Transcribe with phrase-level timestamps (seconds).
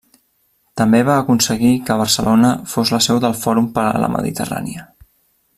[0.79, 4.91] També va aconseguir que Barcelona fos la seu del Fòrum per a la Mediterrània.